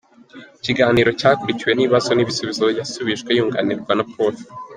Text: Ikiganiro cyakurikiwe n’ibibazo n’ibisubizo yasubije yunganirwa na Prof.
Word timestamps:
Ikiganiro 0.59 1.09
cyakurikiwe 1.19 1.71
n’ibibazo 1.73 2.09
n’ibisubizo 2.13 2.65
yasubije 2.79 3.29
yunganirwa 3.37 3.91
na 3.95 4.05
Prof. 4.11 4.37